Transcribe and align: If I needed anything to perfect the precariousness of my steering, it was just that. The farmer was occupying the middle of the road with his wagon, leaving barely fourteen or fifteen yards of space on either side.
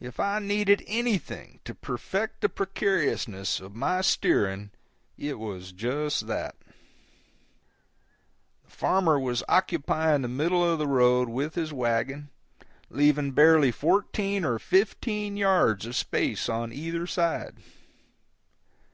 If 0.00 0.18
I 0.18 0.38
needed 0.38 0.82
anything 0.86 1.60
to 1.66 1.74
perfect 1.74 2.40
the 2.40 2.48
precariousness 2.48 3.60
of 3.60 3.74
my 3.74 4.00
steering, 4.00 4.70
it 5.18 5.38
was 5.38 5.72
just 5.72 6.26
that. 6.26 6.56
The 8.64 8.70
farmer 8.70 9.20
was 9.20 9.44
occupying 9.50 10.22
the 10.22 10.26
middle 10.28 10.64
of 10.64 10.78
the 10.78 10.86
road 10.88 11.28
with 11.28 11.54
his 11.54 11.70
wagon, 11.70 12.30
leaving 12.88 13.32
barely 13.32 13.70
fourteen 13.72 14.42
or 14.42 14.58
fifteen 14.58 15.36
yards 15.36 15.84
of 15.84 15.96
space 15.96 16.48
on 16.48 16.72
either 16.72 17.06
side. 17.06 17.56